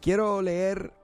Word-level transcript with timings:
Quiero 0.00 0.40
leer 0.40 0.94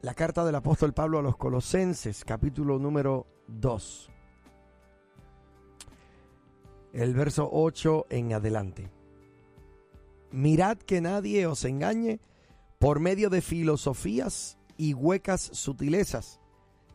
la 0.00 0.14
carta 0.14 0.44
del 0.44 0.54
apóstol 0.54 0.94
Pablo 0.94 1.18
a 1.18 1.22
los 1.22 1.36
Colosenses, 1.36 2.24
capítulo 2.24 2.78
número 2.78 3.26
2. 3.48 4.10
El 6.92 7.14
verso 7.14 7.48
8 7.50 8.06
en 8.10 8.32
adelante. 8.32 8.92
Mirad 10.30 10.78
que 10.78 11.00
nadie 11.00 11.48
os 11.48 11.64
engañe 11.64 12.20
por 12.78 13.00
medio 13.00 13.28
de 13.28 13.40
filosofías 13.40 14.56
y 14.76 14.94
huecas 14.94 15.40
sutilezas, 15.40 16.38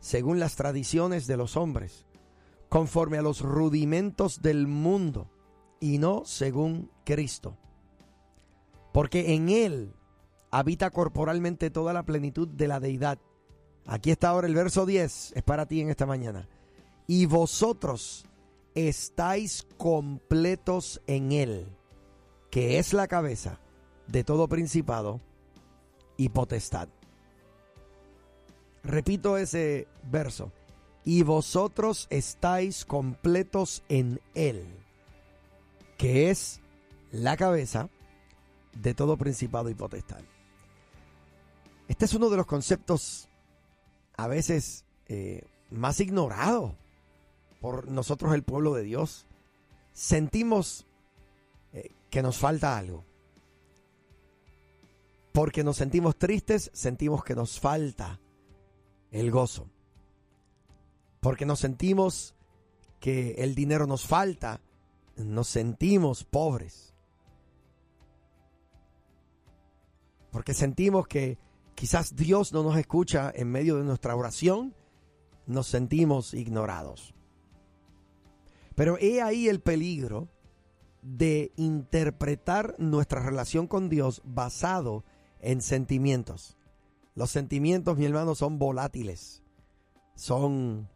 según 0.00 0.40
las 0.40 0.56
tradiciones 0.56 1.26
de 1.26 1.36
los 1.36 1.58
hombres, 1.58 2.06
conforme 2.70 3.18
a 3.18 3.22
los 3.22 3.42
rudimentos 3.42 4.40
del 4.40 4.66
mundo, 4.66 5.30
y 5.78 5.98
no 5.98 6.22
según 6.24 6.90
Cristo. 7.04 7.58
Porque 8.94 9.34
en 9.34 9.48
Él 9.48 9.92
habita 10.52 10.90
corporalmente 10.90 11.68
toda 11.68 11.92
la 11.92 12.04
plenitud 12.04 12.46
de 12.46 12.68
la 12.68 12.78
deidad. 12.78 13.18
Aquí 13.86 14.12
está 14.12 14.28
ahora 14.28 14.46
el 14.46 14.54
verso 14.54 14.86
10, 14.86 15.32
es 15.34 15.42
para 15.42 15.66
ti 15.66 15.80
en 15.80 15.90
esta 15.90 16.06
mañana. 16.06 16.48
Y 17.08 17.26
vosotros 17.26 18.24
estáis 18.76 19.66
completos 19.78 21.02
en 21.08 21.32
Él, 21.32 21.66
que 22.52 22.78
es 22.78 22.92
la 22.92 23.08
cabeza 23.08 23.58
de 24.06 24.22
todo 24.22 24.46
principado 24.46 25.20
y 26.16 26.28
potestad. 26.28 26.88
Repito 28.84 29.38
ese 29.38 29.88
verso. 30.08 30.52
Y 31.04 31.24
vosotros 31.24 32.06
estáis 32.10 32.84
completos 32.84 33.82
en 33.88 34.20
Él, 34.34 34.64
que 35.98 36.30
es 36.30 36.60
la 37.10 37.36
cabeza 37.36 37.90
de 38.74 38.94
todo 38.94 39.16
principado 39.16 39.70
y 39.70 39.74
potestad. 39.74 40.20
Este 41.88 42.04
es 42.04 42.14
uno 42.14 42.30
de 42.30 42.36
los 42.36 42.46
conceptos 42.46 43.28
a 44.16 44.26
veces 44.26 44.84
eh, 45.06 45.46
más 45.70 46.00
ignorados 46.00 46.72
por 47.60 47.88
nosotros 47.88 48.34
el 48.34 48.42
pueblo 48.42 48.74
de 48.74 48.82
Dios. 48.82 49.26
Sentimos 49.92 50.86
eh, 51.72 51.90
que 52.10 52.22
nos 52.22 52.38
falta 52.38 52.78
algo. 52.78 53.04
Porque 55.32 55.64
nos 55.64 55.76
sentimos 55.76 56.16
tristes, 56.16 56.70
sentimos 56.72 57.24
que 57.24 57.34
nos 57.34 57.58
falta 57.58 58.20
el 59.10 59.30
gozo. 59.30 59.68
Porque 61.20 61.44
nos 61.44 61.60
sentimos 61.60 62.34
que 63.00 63.32
el 63.38 63.54
dinero 63.54 63.86
nos 63.86 64.06
falta, 64.06 64.60
nos 65.16 65.48
sentimos 65.48 66.24
pobres. 66.24 66.93
Porque 70.34 70.52
sentimos 70.52 71.06
que 71.06 71.38
quizás 71.76 72.16
Dios 72.16 72.52
no 72.52 72.64
nos 72.64 72.76
escucha 72.76 73.30
en 73.32 73.52
medio 73.52 73.76
de 73.76 73.84
nuestra 73.84 74.16
oración, 74.16 74.74
nos 75.46 75.68
sentimos 75.68 76.34
ignorados. 76.34 77.14
Pero 78.74 78.98
he 78.98 79.22
ahí 79.22 79.48
el 79.48 79.60
peligro 79.60 80.26
de 81.02 81.52
interpretar 81.54 82.74
nuestra 82.78 83.20
relación 83.20 83.68
con 83.68 83.88
Dios 83.88 84.22
basado 84.24 85.04
en 85.38 85.62
sentimientos. 85.62 86.58
Los 87.14 87.30
sentimientos, 87.30 87.96
mi 87.96 88.04
hermano, 88.04 88.34
son 88.34 88.58
volátiles, 88.58 89.44
son 90.16 90.88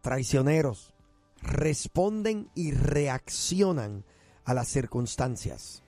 traicioneros, 0.00 0.92
responden 1.40 2.50
y 2.56 2.72
reaccionan 2.72 4.04
a 4.44 4.54
las 4.54 4.66
circunstancias. 4.66 5.84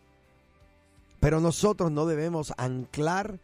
Pero 1.24 1.40
nosotros 1.40 1.90
no 1.90 2.04
debemos 2.04 2.52
anclar 2.58 3.40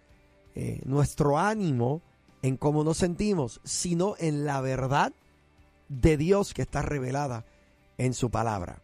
eh, 0.55 0.83
nuestro 0.85 1.39
ánimo 1.39 2.03
en 2.43 2.59
cómo 2.59 2.85
nos 2.85 2.99
sentimos, 2.99 3.63
sino 3.65 4.17
en 4.19 4.45
la 4.45 4.61
verdad 4.61 5.15
de 5.89 6.19
Dios 6.19 6.53
que 6.53 6.61
está 6.61 6.83
revelada 6.83 7.47
en 7.97 8.13
su 8.13 8.31
palabra. 8.31 8.83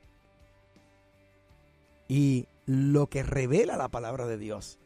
Y 2.09 2.49
lo 2.65 3.11
que 3.11 3.23
revela 3.23 3.77
la 3.77 3.91
palabra 3.91 4.27
de 4.27 4.39
Dios 4.39 4.79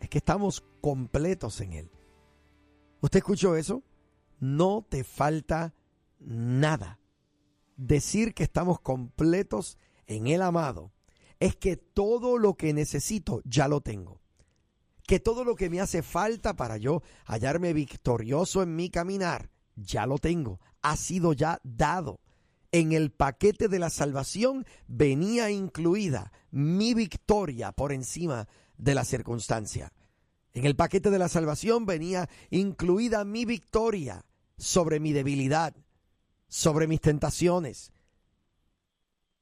es 0.00 0.08
que 0.08 0.18
estamos 0.18 0.64
completos 0.80 1.60
en 1.60 1.74
Él. 1.74 1.90
¿Usted 3.02 3.18
escuchó 3.18 3.54
eso? 3.54 3.84
No 4.40 4.84
te 4.88 5.04
falta 5.04 5.74
nada. 6.18 6.98
Decir 7.76 8.34
que 8.34 8.42
estamos 8.42 8.80
completos 8.80 9.78
en 10.08 10.26
el 10.26 10.42
amado 10.42 10.90
es 11.44 11.56
que 11.56 11.76
todo 11.76 12.38
lo 12.38 12.54
que 12.54 12.72
necesito 12.72 13.42
ya 13.44 13.68
lo 13.68 13.80
tengo 13.80 14.24
que 15.06 15.20
todo 15.20 15.44
lo 15.44 15.54
que 15.54 15.70
me 15.70 15.80
hace 15.80 16.02
falta 16.02 16.56
para 16.56 16.76
yo 16.76 17.02
hallarme 17.26 17.72
victorioso 17.72 18.62
en 18.62 18.74
mi 18.74 18.88
caminar, 18.88 19.50
ya 19.76 20.06
lo 20.06 20.18
tengo, 20.18 20.60
ha 20.82 20.96
sido 20.96 21.32
ya 21.32 21.60
dado. 21.62 22.20
En 22.72 22.92
el 22.92 23.12
paquete 23.12 23.68
de 23.68 23.78
la 23.78 23.90
salvación 23.90 24.64
venía 24.88 25.50
incluida 25.50 26.32
mi 26.50 26.94
victoria 26.94 27.72
por 27.72 27.92
encima 27.92 28.48
de 28.76 28.94
la 28.94 29.04
circunstancia. 29.04 29.92
En 30.52 30.64
el 30.64 30.74
paquete 30.74 31.10
de 31.10 31.18
la 31.18 31.28
salvación 31.28 31.84
venía 31.84 32.28
incluida 32.50 33.24
mi 33.24 33.44
victoria 33.44 34.24
sobre 34.56 35.00
mi 35.00 35.12
debilidad, 35.12 35.76
sobre 36.48 36.86
mis 36.86 37.00
tentaciones. 37.00 37.92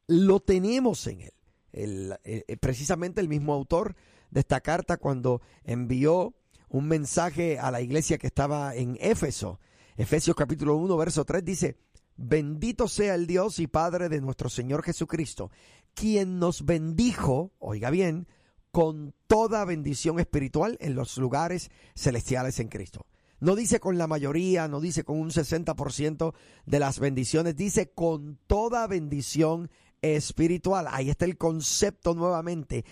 Lo 0.09 0.41
tenemos 0.41 1.07
en 1.07 1.23
él. 1.23 1.33
Eh, 1.73 2.17
eh, 2.25 2.57
precisamente 2.59 3.21
el 3.21 3.29
mismo 3.29 3.53
autor 3.53 3.97
de 4.31 4.41
esta 4.41 4.61
carta 4.61 4.97
cuando 4.97 5.41
envió 5.65 6.35
un 6.69 6.89
mensaje 6.89 7.59
a 7.59 7.71
la 7.71 7.81
iglesia 7.81 8.19
que 8.19 8.27
estaba 8.27 8.75
en 8.75 8.97
Éfeso. 9.01 9.61
Efesios 9.97 10.37
capítulo 10.37 10.77
1, 10.77 10.97
verso 10.97 11.25
3 11.25 11.45
dice, 11.45 11.77
bendito 12.17 12.89
sea 12.89 13.15
el 13.15 13.27
Dios 13.27 13.59
y 13.59 13.67
Padre 13.67 14.09
de 14.09 14.21
nuestro 14.21 14.49
Señor 14.49 14.83
Jesucristo, 14.83 15.51
quien 15.95 16.39
nos 16.39 16.65
bendijo, 16.65 17.53
oiga 17.59 17.91
bien, 17.91 18.27
con 18.71 19.15
toda 19.27 19.67
bendición 19.67 20.19
espiritual 20.19 20.79
en 20.81 20.95
los 20.95 21.19
lugares 21.19 21.71
celestiales 21.95 22.59
en 22.59 22.69
Cristo. 22.69 23.07
No 23.39 23.57
dice 23.57 23.81
con 23.81 23.99
la 23.99 24.07
mayoría, 24.07 24.69
no 24.69 24.81
dice 24.81 25.05
con 25.05 25.19
un 25.19 25.31
60% 25.31 26.33
de 26.65 26.79
las 26.79 27.01
bendiciones, 27.01 27.57
dice 27.57 27.91
con 27.91 28.39
toda 28.47 28.87
bendición 28.87 29.69
espiritual. 30.03 30.87
Ahí 30.91 31.09
está 31.09 31.25
el 31.25 31.39
concepto 31.39 32.15
nuevamente, 32.15 32.85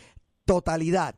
totalidad. 0.44 1.16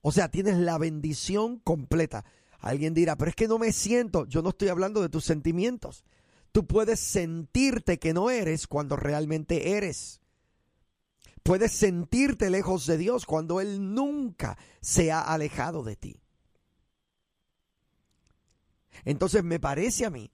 O 0.00 0.10
sea, 0.12 0.28
tienes 0.30 0.56
la 0.56 0.78
bendición 0.78 1.58
completa. 1.58 2.24
Alguien 2.58 2.94
dirá, 2.94 3.16
pero 3.16 3.28
es 3.28 3.36
que 3.36 3.48
no 3.48 3.58
me 3.58 3.72
siento. 3.72 4.24
Yo 4.26 4.42
no 4.42 4.50
estoy 4.50 4.68
hablando 4.68 5.02
de 5.02 5.08
tus 5.08 5.24
sentimientos. 5.24 6.04
Tú 6.52 6.66
puedes 6.66 7.00
sentirte 7.00 7.98
que 7.98 8.12
no 8.12 8.30
eres 8.30 8.66
cuando 8.66 8.96
realmente 8.96 9.76
eres. 9.76 10.20
Puedes 11.42 11.72
sentirte 11.72 12.50
lejos 12.50 12.86
de 12.86 12.98
Dios 12.98 13.26
cuando 13.26 13.60
Él 13.60 13.94
nunca 13.94 14.56
se 14.80 15.10
ha 15.10 15.20
alejado 15.20 15.82
de 15.82 15.96
ti. 15.96 16.20
Entonces 19.04 19.42
me 19.42 19.58
parece 19.58 20.04
a 20.04 20.10
mí 20.10 20.30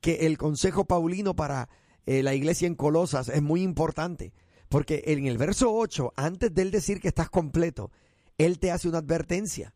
que 0.00 0.26
el 0.26 0.38
consejo 0.38 0.86
paulino 0.86 1.34
para 1.34 1.68
eh, 2.10 2.22
la 2.22 2.34
iglesia 2.34 2.66
en 2.66 2.74
Colosas 2.74 3.28
es 3.28 3.42
muy 3.42 3.60
importante, 3.60 4.32
porque 4.70 5.02
en 5.08 5.26
el 5.26 5.36
verso 5.36 5.74
8, 5.74 6.14
antes 6.16 6.54
de 6.54 6.62
él 6.62 6.70
decir 6.70 7.02
que 7.02 7.08
estás 7.08 7.28
completo, 7.28 7.92
él 8.38 8.58
te 8.58 8.70
hace 8.70 8.88
una 8.88 8.96
advertencia. 8.96 9.74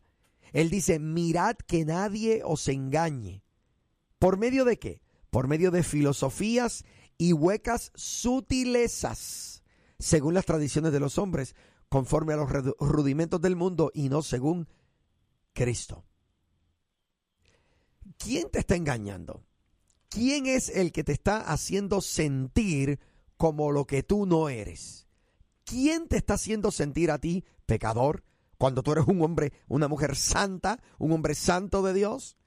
Él 0.51 0.71
dice, 0.71 0.97
mirad 0.97 1.55
que 1.67 1.85
nadie 1.85 2.41
os 2.43 2.67
engañe. 2.69 3.43
¿Por 4.17 4.37
medio 4.37 4.65
de 4.65 4.79
qué? 4.79 5.03
Por 5.29 5.47
medio 5.47 5.69
de 5.69 5.83
filosofías 5.83 6.85
y 7.19 7.33
huecas 7.33 7.91
sutilezas, 7.93 9.61
según 9.99 10.33
las 10.33 10.47
tradiciones 10.47 10.91
de 10.91 10.99
los 10.99 11.19
hombres, 11.19 11.55
conforme 11.87 12.33
a 12.33 12.37
los 12.37 12.49
rudimentos 12.79 13.41
del 13.41 13.55
mundo 13.55 13.91
y 13.93 14.09
no 14.09 14.23
según 14.23 14.67
Cristo. 15.53 16.03
¿Quién 18.17 18.49
te 18.49 18.57
está 18.57 18.75
engañando? 18.75 19.45
¿Quién 20.13 20.45
es 20.45 20.69
el 20.69 20.91
que 20.91 21.03
te 21.03 21.11
está 21.11 21.41
haciendo 21.41 21.99
sentir 21.99 22.99
como 23.35 23.71
lo 23.71 23.85
que 23.85 24.03
tú 24.03 24.27
no 24.27 24.47
eres? 24.47 25.07
¿Quién 25.65 26.07
te 26.07 26.17
está 26.17 26.35
haciendo 26.35 26.69
sentir 26.69 27.09
a 27.09 27.17
ti 27.17 27.43
pecador, 27.65 28.23
cuando 28.59 28.83
tú 28.83 28.91
eres 28.91 29.05
un 29.07 29.23
hombre, 29.23 29.53
una 29.67 29.87
mujer 29.87 30.15
santa, 30.15 30.79
un 30.99 31.11
hombre 31.11 31.33
santo 31.33 31.81
de 31.81 31.93
Dios. 31.93 32.37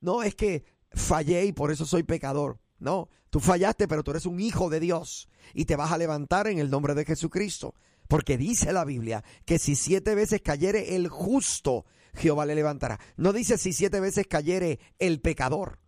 No 0.00 0.22
es 0.22 0.34
que 0.34 0.64
fallé 0.92 1.44
y 1.44 1.52
por 1.52 1.70
eso 1.70 1.84
soy 1.84 2.04
pecador. 2.04 2.58
No, 2.78 3.10
tú 3.28 3.40
fallaste, 3.40 3.86
pero 3.86 4.02
tú 4.02 4.12
eres 4.12 4.24
un 4.24 4.40
hijo 4.40 4.70
de 4.70 4.80
Dios 4.80 5.28
y 5.52 5.66
te 5.66 5.76
vas 5.76 5.92
a 5.92 5.98
levantar 5.98 6.46
en 6.46 6.58
el 6.58 6.70
nombre 6.70 6.94
de 6.94 7.04
Jesucristo. 7.04 7.74
Porque 8.08 8.38
dice 8.38 8.72
la 8.72 8.86
Biblia 8.86 9.24
que 9.44 9.58
si 9.58 9.76
siete 9.76 10.14
veces 10.14 10.40
cayere 10.40 10.96
el 10.96 11.08
justo, 11.08 11.84
Jehová 12.14 12.46
le 12.46 12.54
levantará. 12.54 12.98
No 13.16 13.34
dice 13.34 13.58
si 13.58 13.74
siete 13.74 14.00
veces 14.00 14.26
cayere 14.26 14.78
el 14.98 15.20
pecador. 15.20 15.83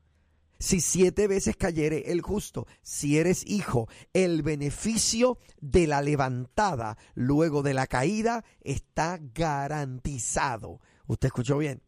Si 0.58 0.80
siete 0.80 1.28
veces 1.28 1.56
cayere 1.56 2.10
el 2.12 2.22
justo, 2.22 2.66
si 2.82 3.18
eres 3.18 3.44
hijo, 3.46 3.88
el 4.14 4.42
beneficio 4.42 5.38
de 5.60 5.86
la 5.86 6.00
levantada 6.00 6.96
luego 7.14 7.62
de 7.62 7.74
la 7.74 7.86
caída 7.86 8.44
está 8.62 9.18
garantizado. 9.34 10.80
¿Usted 11.06 11.26
escuchó 11.26 11.58
bien? 11.58 11.82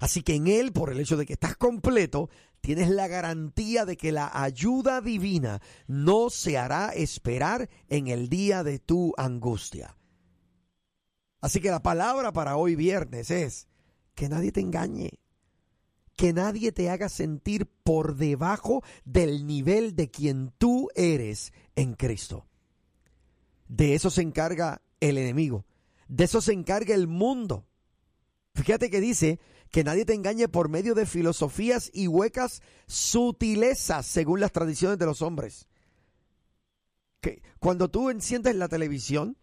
Así 0.00 0.22
que 0.22 0.34
en 0.34 0.46
Él, 0.46 0.72
por 0.72 0.90
el 0.90 0.98
hecho 0.98 1.16
de 1.16 1.26
que 1.26 1.34
estás 1.34 1.56
completo, 1.56 2.30
tienes 2.60 2.88
la 2.88 3.06
garantía 3.06 3.84
de 3.84 3.96
que 3.96 4.12
la 4.12 4.30
ayuda 4.32 5.00
divina 5.00 5.60
no 5.86 6.30
se 6.30 6.58
hará 6.58 6.88
esperar 6.88 7.68
en 7.88 8.08
el 8.08 8.28
día 8.28 8.64
de 8.64 8.78
tu 8.78 9.12
angustia. 9.16 9.96
Así 11.40 11.60
que 11.60 11.70
la 11.70 11.82
palabra 11.82 12.32
para 12.32 12.56
hoy 12.56 12.76
viernes 12.76 13.30
es 13.30 13.68
que 14.14 14.28
nadie 14.28 14.52
te 14.52 14.60
engañe, 14.60 15.20
que 16.20 16.34
nadie 16.34 16.70
te 16.70 16.90
haga 16.90 17.08
sentir 17.08 17.64
por 17.64 18.16
debajo 18.16 18.84
del 19.06 19.46
nivel 19.46 19.96
de 19.96 20.10
quien 20.10 20.52
tú 20.58 20.90
eres 20.94 21.54
en 21.76 21.94
Cristo. 21.94 22.46
De 23.68 23.94
eso 23.94 24.10
se 24.10 24.20
encarga 24.20 24.82
el 25.00 25.16
enemigo, 25.16 25.64
de 26.08 26.24
eso 26.24 26.42
se 26.42 26.52
encarga 26.52 26.94
el 26.94 27.08
mundo. 27.08 27.64
Fíjate 28.54 28.90
que 28.90 29.00
dice 29.00 29.40
que 29.70 29.82
nadie 29.82 30.04
te 30.04 30.12
engañe 30.12 30.46
por 30.46 30.68
medio 30.68 30.94
de 30.94 31.06
filosofías 31.06 31.90
y 31.94 32.06
huecas 32.06 32.60
sutilezas 32.86 34.04
según 34.04 34.40
las 34.40 34.52
tradiciones 34.52 34.98
de 34.98 35.06
los 35.06 35.22
hombres. 35.22 35.68
Que 37.22 37.40
cuando 37.60 37.88
tú 37.88 38.10
enciendes 38.10 38.56
la 38.56 38.68
televisión, 38.68 39.38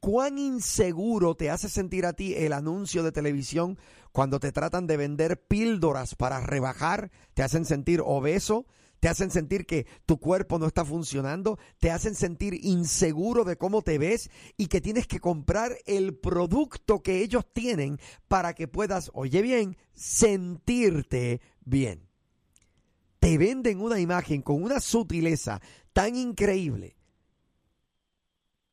¿cuán 0.00 0.38
inseguro 0.38 1.34
te 1.34 1.50
hace 1.50 1.68
sentir 1.68 2.06
a 2.06 2.12
ti 2.12 2.34
el 2.34 2.52
anuncio 2.52 3.02
de 3.02 3.12
televisión 3.12 3.78
cuando 4.12 4.40
te 4.40 4.52
tratan 4.52 4.86
de 4.86 4.96
vender 4.96 5.40
píldoras 5.46 6.14
para 6.14 6.40
rebajar? 6.40 7.10
¿Te 7.34 7.42
hacen 7.42 7.64
sentir 7.64 8.02
obeso? 8.04 8.66
te 9.00 9.08
hacen 9.08 9.30
sentir 9.30 9.66
que 9.66 9.86
tu 10.06 10.18
cuerpo 10.18 10.58
no 10.58 10.66
está 10.66 10.84
funcionando, 10.84 11.58
te 11.78 11.90
hacen 11.90 12.14
sentir 12.14 12.58
inseguro 12.64 13.44
de 13.44 13.56
cómo 13.56 13.82
te 13.82 13.98
ves 13.98 14.30
y 14.56 14.66
que 14.66 14.80
tienes 14.80 15.06
que 15.06 15.20
comprar 15.20 15.76
el 15.86 16.16
producto 16.16 17.02
que 17.02 17.22
ellos 17.22 17.44
tienen 17.52 17.98
para 18.26 18.54
que 18.54 18.68
puedas, 18.68 19.10
oye 19.14 19.42
bien, 19.42 19.76
sentirte 19.94 21.40
bien. 21.64 22.08
Te 23.20 23.38
venden 23.38 23.80
una 23.80 24.00
imagen 24.00 24.42
con 24.42 24.62
una 24.62 24.80
sutileza 24.80 25.60
tan 25.92 26.16
increíble. 26.16 26.97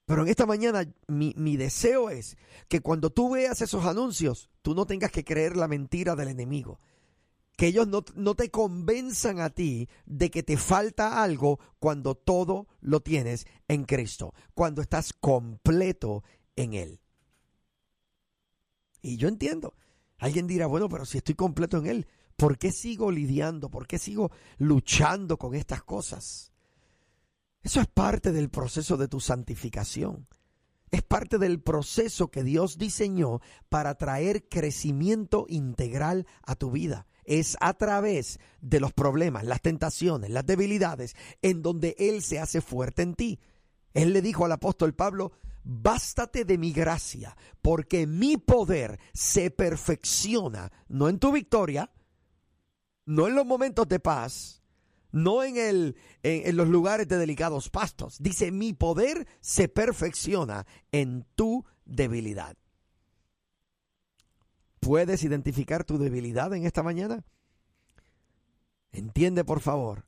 Pero 0.06 0.22
en 0.22 0.28
esta 0.28 0.46
mañana 0.46 0.88
mi, 1.07 1.34
mi, 1.36 1.57
deseo 1.57 2.10
es 2.10 2.38
que 2.68 2.81
cuando 2.81 3.10
tú 3.10 3.31
veas 3.31 3.62
esos 3.62 3.86
anuncios, 3.86 4.50
tú 4.62 4.75
no 4.75 4.86
tengas 4.86 5.12
que 5.12 5.24
creer 5.24 5.57
la 5.57 5.68
mentira 5.68 6.16
del 6.16 6.28
enemigo 6.28 6.80
que 7.56 7.68
ellos 7.68 7.88
no, 7.88 8.04
no, 8.16 8.36
te 8.36 8.52
convenzan 8.52 9.40
a 9.40 9.50
ti 9.50 9.88
de 10.06 10.30
que 10.30 10.44
te 10.44 10.57
falta 10.57 11.24
algo 11.24 11.60
cuando 11.80 12.16
todo 12.16 12.68
lo 12.81 13.00
tienes 13.00 13.48
en 13.68 13.86
Cristo, 13.86 14.34
cuando 14.54 14.81
estás 14.81 15.13
completo 15.13 16.24
en 16.56 16.74
Él. 16.74 17.00
Y 19.02 19.18
yo 19.18 19.28
entiendo, 19.28 19.75
alguien 20.18 20.48
dirá, 20.48 20.68
bueno, 20.68 20.90
pero 20.90 21.06
si 21.06 21.19
estoy 21.19 21.36
completo 21.36 21.78
en 21.78 21.86
Él, 21.86 22.07
¿por 22.36 22.57
qué 22.57 22.72
sigo 22.72 23.12
lidiando? 23.12 23.69
¿Por 23.69 23.88
qué 23.88 24.00
sigo 24.00 24.31
luchando 24.57 25.38
con 25.38 25.56
estas 25.56 25.84
cosas? 25.84 26.52
Eso 27.66 27.82
es 27.82 27.88
parte 27.88 28.32
del 28.32 28.52
proceso 28.52 28.96
de 28.96 29.08
tu 29.08 29.20
santificación. 29.20 30.28
Es 30.92 31.02
parte 31.02 31.40
del 31.40 31.64
proceso 31.64 32.30
que 32.30 32.44
Dios 32.44 32.78
diseñó 32.78 33.42
para 33.70 33.96
traer 33.96 34.48
crecimiento 34.48 35.48
integral 35.50 36.28
a 36.44 36.54
tu 36.56 36.70
vida 36.70 37.08
es 37.24 37.58
a 37.60 37.74
través 37.74 38.40
de 38.62 38.80
los 38.80 38.94
problemas, 38.94 39.46
las 39.46 39.60
tentaciones, 39.60 40.30
las 40.30 40.46
debilidades, 40.46 41.16
en 41.42 41.64
donde 41.64 41.96
Él 41.98 42.22
se 42.22 42.38
hace 42.40 42.62
fuerte 42.62 43.02
en 43.02 43.16
ti. 43.16 43.40
Él 43.96 44.14
le 44.14 44.22
dijo 44.22 44.46
al 44.46 44.52
apóstol 44.52 44.94
Pablo, 44.94 45.32
bástate 45.64 46.46
de 46.46 46.60
mi 46.60 46.72
gracia, 46.72 47.36
porque 47.64 48.06
mi 48.06 48.38
poder 48.38 49.00
se 49.12 49.50
perfecciona, 49.50 50.72
no 50.88 51.10
en 51.10 51.18
tu 51.18 51.32
victoria, 51.32 51.92
no 53.08 53.28
en 53.28 53.34
los 53.34 53.46
momentos 53.48 53.88
de 53.88 54.00
paz, 54.00 54.62
no 55.16 55.44
en, 55.44 55.58
el, 55.58 55.96
en, 56.24 56.50
en, 56.50 56.58
los 56.58 56.68
lugares 56.68 57.08
de 57.08 57.18
delicados 57.18 57.70
pastos. 57.70 58.18
Dice, 58.20 58.52
mi 58.52 58.74
poder 58.74 59.26
se 59.40 59.70
perfecciona 59.70 60.68
en 60.92 61.26
tu 61.36 61.66
debilidad. 61.86 62.58
¿Puedes 64.82 65.24
identificar 65.24 65.86
tu 65.86 65.98
debilidad 65.98 66.54
en 66.54 66.66
esta 66.66 66.84
mañana? 66.84 67.24
Entiende, 68.92 69.46
por 69.46 69.62
favor. 69.62 70.06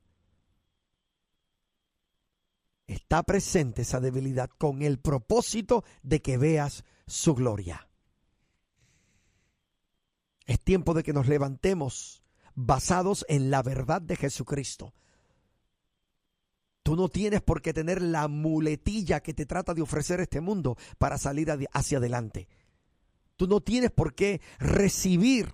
Está 2.86 3.24
presente 3.24 3.84
esa 3.84 4.00
debilidad 4.00 4.50
con 4.50 4.82
el 4.82 5.00
propósito 5.00 5.84
de 6.04 6.22
que 6.22 6.38
veas 6.38 6.84
su 7.06 7.34
gloria. 7.34 7.90
Es 10.46 10.60
tiempo 10.62 10.94
de 10.94 11.04
que 11.04 11.14
nos 11.14 11.28
levantemos 11.28 12.24
basados 12.58 13.24
en 13.30 13.52
la 13.52 13.62
verdad 13.62 14.02
de 14.02 14.16
Jesucristo. 14.16 14.94
Tú 16.84 16.96
no 16.96 17.08
tienes 17.08 17.42
por 17.42 17.62
qué 17.62 17.72
tener 17.72 18.02
la 18.02 18.28
muletilla 18.28 19.22
que 19.22 19.34
te 19.34 19.46
trata 19.46 19.74
de 19.74 19.82
ofrecer 19.82 20.20
este 20.20 20.42
mundo 20.42 20.76
para 20.98 21.18
salir 21.18 21.54
hacia 21.72 22.00
adelante. 22.00 22.48
Tú 23.36 23.48
no 23.48 23.62
tienes 23.62 23.92
por 23.92 24.16
qué 24.16 24.42
recibir 24.58 25.54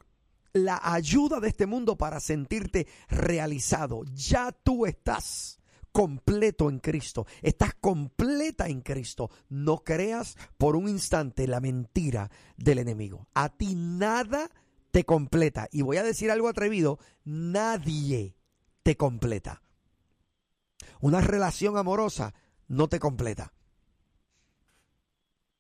la 0.54 0.80
ayuda 0.82 1.40
de 1.40 1.50
este 1.50 1.66
mundo 1.66 1.98
para 1.98 2.20
sentirte 2.20 2.88
realizado. 3.10 4.04
Ya 4.14 4.52
tú 4.52 4.86
estás 4.86 5.60
completo 5.92 6.70
en 6.70 6.80
Cristo. 6.80 7.28
Estás 7.42 7.74
completa 7.74 8.68
en 8.68 8.82
Cristo. 8.82 9.30
No 9.50 9.84
creas 9.84 10.38
por 10.58 10.78
un 10.78 10.88
instante 10.88 11.48
la 11.48 11.60
mentira 11.60 12.32
del 12.56 12.78
enemigo. 12.78 13.28
A 13.34 13.50
ti 13.50 13.76
nada 13.76 14.50
te 14.94 15.06
completa. 15.06 15.68
Y 15.72 15.81
voy 15.81 15.98
a 15.98 16.04
decir 16.04 16.30
algo 16.30 16.48
atrevido, 16.48 17.00
nadie 17.25 18.38
te 18.84 18.95
completa. 18.95 19.63
Una 21.01 21.19
relación 21.19 21.78
amorosa 21.78 22.36
no 22.68 22.88
te 22.88 23.00
completa. 23.00 23.54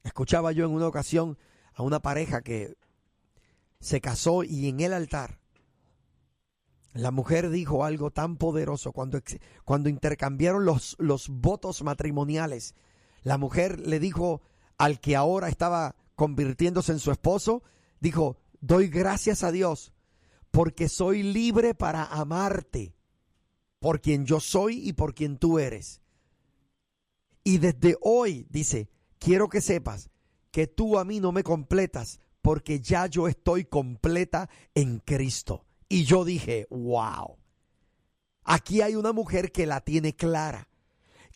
Escuchaba 0.03 0.51
yo 0.51 0.65
en 0.65 0.71
una 0.71 0.87
ocasión 0.87 1.39
a 1.73 1.81
una 1.81 1.99
pareja 1.99 2.41
que 2.41 2.77
se 3.79 4.01
casó 4.01 4.43
y 4.43 4.69
en 4.69 4.81
el 4.81 4.93
altar 4.93 5.39
la 6.93 7.09
mujer 7.09 7.49
dijo 7.49 7.85
algo 7.85 8.11
tan 8.11 8.37
poderoso 8.37 8.91
cuando, 8.91 9.19
cuando 9.65 9.89
intercambiaron 9.89 10.63
los, 10.63 10.95
los 10.99 11.27
votos 11.27 11.81
matrimoniales. 11.81 12.75
La 13.23 13.39
mujer 13.39 13.79
le 13.79 13.99
dijo 13.99 14.43
al 14.77 14.99
que 14.99 15.15
ahora 15.15 15.49
estaba 15.49 15.95
convirtiéndose 16.13 16.91
en 16.91 16.99
su 16.99 17.11
esposo, 17.11 17.63
dijo, 17.99 18.37
doy 18.63 18.87
gracias 18.87 19.43
a 19.43 19.51
Dios 19.51 19.91
porque 20.49 20.87
soy 20.87 21.21
libre 21.21 21.75
para 21.75 22.05
amarte 22.05 22.95
por 23.79 23.99
quien 23.99 24.25
yo 24.25 24.39
soy 24.39 24.87
y 24.87 24.93
por 24.93 25.13
quien 25.13 25.37
tú 25.37 25.59
eres. 25.59 26.01
Y 27.43 27.57
desde 27.57 27.97
hoy, 28.01 28.47
dice, 28.49 28.89
quiero 29.19 29.49
que 29.49 29.59
sepas 29.59 30.09
que 30.49 30.67
tú 30.67 30.97
a 30.97 31.03
mí 31.03 31.19
no 31.19 31.33
me 31.33 31.43
completas 31.43 32.21
porque 32.41 32.79
ya 32.79 33.07
yo 33.07 33.27
estoy 33.27 33.65
completa 33.65 34.49
en 34.75 34.99
Cristo. 34.99 35.65
Y 35.89 36.05
yo 36.05 36.23
dije, 36.23 36.65
wow, 36.69 37.35
aquí 38.43 38.81
hay 38.81 38.95
una 38.95 39.11
mujer 39.11 39.51
que 39.51 39.65
la 39.65 39.81
tiene 39.81 40.15
clara, 40.15 40.69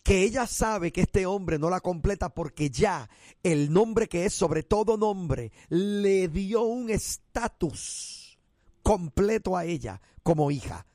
que 0.08 0.22
ella 0.22 0.46
sabe 0.46 0.90
que 0.90 1.02
este 1.02 1.26
hombre 1.26 1.58
no 1.58 1.68
la 1.68 1.82
completa 1.82 2.30
porque 2.30 2.70
ya 2.70 3.10
el 3.42 3.70
nombre 3.70 4.08
que 4.08 4.24
es 4.24 4.32
sobre 4.32 4.62
todo 4.62 4.96
nombre 4.96 5.52
le 5.68 6.28
dio 6.28 6.62
un 6.62 6.88
estatus 6.88 8.38
completo 8.82 9.54
a 9.54 9.66
ella 9.66 10.00
como 10.22 10.50
hija. 10.50 10.86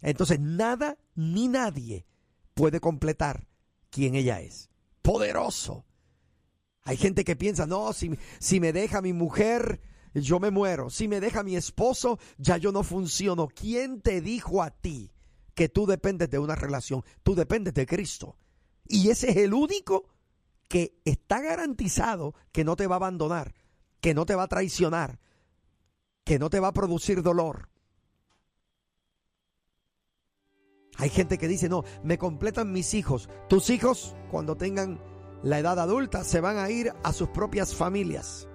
Entonces 0.00 0.40
nada 0.40 0.98
ni 1.14 1.46
nadie 1.46 2.06
puede 2.54 2.80
completar 2.80 3.46
quien 3.88 4.16
ella 4.16 4.40
es. 4.40 4.68
Poderoso 5.00 5.84
hay 6.82 6.96
gente 6.96 7.22
que 7.22 7.36
piensa, 7.36 7.68
no, 7.68 7.92
si, 7.92 8.18
si 8.40 8.58
me 8.58 8.72
deja 8.72 9.00
mi 9.00 9.12
mujer, 9.12 9.80
yo 10.12 10.40
me 10.40 10.50
muero. 10.50 10.90
Si 10.90 11.06
me 11.06 11.20
deja 11.20 11.44
mi 11.44 11.54
esposo, 11.54 12.18
ya 12.36 12.56
yo 12.56 12.72
no 12.72 12.82
funciono. 12.82 13.46
¿Quién 13.46 14.00
te 14.00 14.20
dijo 14.20 14.60
a 14.60 14.70
ti 14.70 15.12
que 15.54 15.68
tú 15.68 15.86
dependes 15.86 16.30
de 16.30 16.40
una 16.40 16.56
relación? 16.56 17.04
Tú 17.22 17.36
dependes 17.36 17.74
de 17.74 17.86
Cristo. 17.86 18.39
Y 18.90 19.08
ese 19.10 19.30
es 19.30 19.36
el 19.36 19.54
único 19.54 20.04
que 20.66 21.00
está 21.04 21.40
garantizado 21.40 22.34
que 22.50 22.64
no 22.64 22.74
te 22.74 22.88
va 22.88 22.96
a 22.96 22.98
abandonar, 22.98 23.54
que 24.00 24.14
no 24.14 24.26
te 24.26 24.34
va 24.34 24.42
a 24.42 24.48
traicionar, 24.48 25.20
que 26.24 26.40
no 26.40 26.50
te 26.50 26.58
va 26.58 26.68
a 26.68 26.72
producir 26.72 27.22
dolor. 27.22 27.68
Hay 30.96 31.08
gente 31.08 31.38
que 31.38 31.46
dice, 31.46 31.68
no, 31.68 31.84
me 32.02 32.18
completan 32.18 32.72
mis 32.72 32.92
hijos. 32.94 33.30
Tus 33.48 33.70
hijos, 33.70 34.16
cuando 34.28 34.56
tengan 34.56 35.00
la 35.44 35.60
edad 35.60 35.78
adulta 35.78 36.24
se 36.24 36.40
van 36.40 36.58
a 36.58 36.68
ir 36.68 36.92
a 37.04 37.12
sus 37.12 37.28
propias 37.28 37.76
familias. 37.76 38.48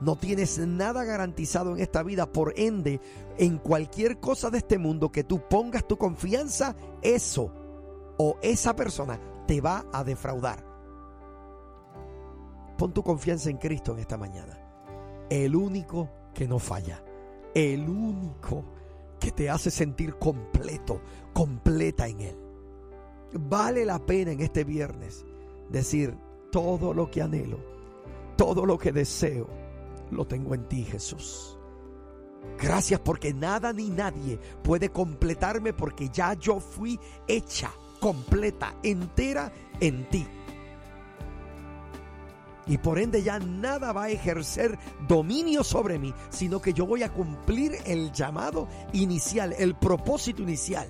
No 0.00 0.14
tienes 0.14 0.58
nada 0.58 1.02
garantizado 1.02 1.74
en 1.74 1.80
esta 1.82 2.04
vida. 2.04 2.30
Por 2.30 2.54
ende, 2.56 3.00
en 3.38 3.58
cualquier 3.58 4.20
cosa 4.20 4.50
de 4.50 4.58
este 4.58 4.78
mundo 4.78 5.10
que 5.10 5.24
tú 5.24 5.42
pongas 5.48 5.86
tu 5.88 5.98
confianza, 5.98 6.76
eso 7.02 7.65
o 8.18 8.38
esa 8.42 8.74
persona 8.74 9.20
te 9.46 9.60
va 9.60 9.84
a 9.92 10.04
defraudar. 10.04 10.64
Pon 12.76 12.92
tu 12.92 13.02
confianza 13.02 13.50
en 13.50 13.56
Cristo 13.56 13.92
en 13.92 14.00
esta 14.00 14.16
mañana. 14.16 14.58
El 15.30 15.56
único 15.56 16.10
que 16.34 16.46
no 16.46 16.58
falla. 16.58 17.02
El 17.54 17.88
único 17.88 18.64
que 19.18 19.32
te 19.32 19.48
hace 19.48 19.70
sentir 19.70 20.16
completo, 20.16 21.00
completa 21.32 22.06
en 22.06 22.20
Él. 22.20 22.38
Vale 23.32 23.84
la 23.84 23.98
pena 23.98 24.32
en 24.32 24.40
este 24.40 24.64
viernes 24.64 25.24
decir 25.70 26.16
todo 26.52 26.94
lo 26.94 27.10
que 27.10 27.22
anhelo, 27.22 27.58
todo 28.36 28.66
lo 28.66 28.78
que 28.78 28.92
deseo 28.92 29.48
lo 30.10 30.26
tengo 30.26 30.54
en 30.54 30.68
ti, 30.68 30.84
Jesús. 30.84 31.58
Gracias 32.58 33.00
porque 33.00 33.34
nada 33.34 33.72
ni 33.72 33.90
nadie 33.90 34.38
puede 34.62 34.90
completarme 34.90 35.72
porque 35.72 36.08
ya 36.08 36.34
yo 36.34 36.60
fui 36.60 36.98
hecha, 37.26 37.70
completa, 38.00 38.74
entera 38.82 39.52
en 39.80 40.08
ti. 40.08 40.26
Y 42.68 42.78
por 42.78 42.98
ende 42.98 43.22
ya 43.22 43.38
nada 43.38 43.92
va 43.92 44.04
a 44.04 44.10
ejercer 44.10 44.76
dominio 45.06 45.62
sobre 45.62 45.98
mí, 45.98 46.12
sino 46.30 46.60
que 46.60 46.72
yo 46.72 46.84
voy 46.84 47.04
a 47.04 47.12
cumplir 47.12 47.76
el 47.86 48.10
llamado 48.12 48.66
inicial, 48.92 49.54
el 49.58 49.76
propósito 49.76 50.42
inicial 50.42 50.88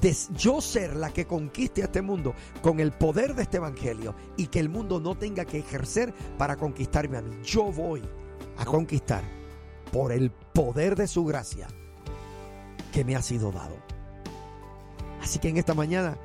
de 0.00 0.16
yo 0.36 0.60
ser 0.60 0.96
la 0.96 1.10
que 1.10 1.26
conquiste 1.26 1.82
a 1.82 1.86
este 1.86 2.02
mundo 2.02 2.34
con 2.62 2.80
el 2.80 2.92
poder 2.92 3.34
de 3.34 3.42
este 3.42 3.58
evangelio 3.58 4.14
y 4.36 4.46
que 4.46 4.60
el 4.60 4.68
mundo 4.68 5.00
no 5.00 5.16
tenga 5.16 5.44
que 5.44 5.58
ejercer 5.58 6.14
para 6.38 6.56
conquistarme 6.56 7.18
a 7.18 7.22
mí. 7.22 7.36
Yo 7.44 7.64
voy 7.64 8.02
a 8.56 8.64
conquistar 8.64 9.22
por 9.92 10.12
el 10.12 10.30
poder 10.30 10.96
de 10.96 11.06
su 11.06 11.24
gracia 11.24 11.68
que 12.92 13.04
me 13.04 13.16
ha 13.16 13.22
sido 13.22 13.52
dado. 13.52 13.76
Así 15.20 15.38
que 15.38 15.48
en 15.48 15.56
esta 15.56 15.74
mañana, 15.74 16.16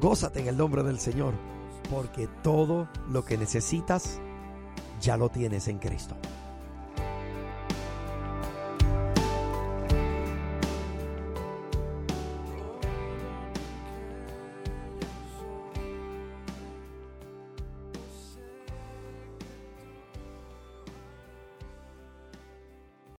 gózate 0.00 0.40
en 0.40 0.48
el 0.48 0.56
nombre 0.56 0.82
del 0.82 0.98
Señor, 0.98 1.34
porque 1.90 2.28
todo 2.42 2.88
lo 3.08 3.24
que 3.24 3.36
necesitas 3.36 4.20
ya 5.00 5.16
lo 5.16 5.28
tienes 5.28 5.68
en 5.68 5.78
Cristo. 5.78 6.16